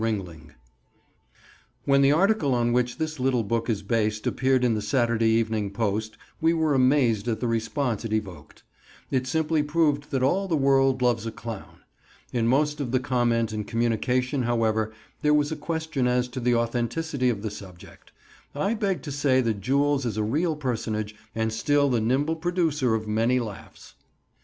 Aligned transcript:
RINGLING. 0.03 0.45
PREFACE 0.45 0.55
When 1.85 2.01
the 2.01 2.11
article 2.11 2.55
on 2.55 2.73
which 2.73 2.97
this 2.97 3.19
little 3.19 3.43
book 3.43 3.69
is 3.69 3.83
based 3.83 4.25
appeared 4.25 4.63
in 4.63 4.73
the 4.73 4.81
Saturday 4.81 5.27
Evening 5.27 5.69
Post 5.69 6.17
we 6.41 6.53
were 6.55 6.73
amazed 6.73 7.27
at 7.27 7.39
the 7.39 7.47
response 7.47 8.03
it 8.03 8.11
evoked. 8.11 8.63
It 9.11 9.27
simply 9.27 9.61
proved 9.61 10.09
that 10.09 10.23
all 10.23 10.47
the 10.47 10.57
world 10.57 11.03
loves 11.03 11.27
a 11.27 11.31
clown. 11.31 11.81
In 12.33 12.47
most 12.47 12.81
of 12.81 12.91
the 12.91 12.99
comment 12.99 13.51
and 13.51 13.67
communication, 13.67 14.41
however, 14.41 14.91
there 15.21 15.35
was 15.35 15.51
a 15.51 15.55
question 15.55 16.07
as 16.07 16.27
to 16.29 16.39
the 16.39 16.55
authenticity 16.55 17.29
of 17.29 17.43
the 17.43 17.51
subject. 17.51 18.11
I 18.55 18.73
beg 18.73 19.03
to 19.03 19.11
say 19.11 19.39
that 19.41 19.61
Jules 19.61 20.07
is 20.07 20.17
a 20.17 20.23
real 20.23 20.55
personage 20.55 21.15
and 21.35 21.53
still 21.53 21.91
the 21.91 22.01
nimble 22.01 22.37
producer 22.37 22.95
of 22.95 23.07
many 23.07 23.39
laughs. 23.39 23.93